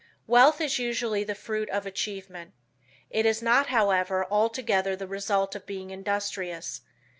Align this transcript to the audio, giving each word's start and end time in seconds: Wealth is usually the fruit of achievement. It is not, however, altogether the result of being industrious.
Wealth 0.25 0.59
is 0.59 0.79
usually 0.79 1.23
the 1.23 1.35
fruit 1.35 1.69
of 1.69 1.85
achievement. 1.85 2.55
It 3.11 3.23
is 3.27 3.43
not, 3.43 3.67
however, 3.67 4.25
altogether 4.31 4.95
the 4.95 5.05
result 5.05 5.53
of 5.53 5.67
being 5.67 5.91
industrious. 5.91 6.81